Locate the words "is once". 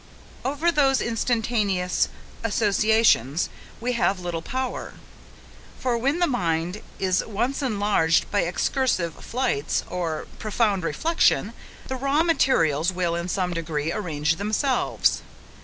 6.97-7.61